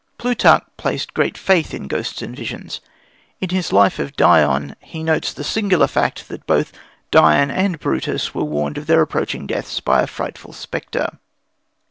[0.17, 2.81] Plutarch placed great faith in ghosts and visions.
[3.39, 6.71] In his Life of Dion he notes the singular fact that both
[7.11, 11.19] Dion and Brutus were warned of their approaching deaths by a frightful spectre.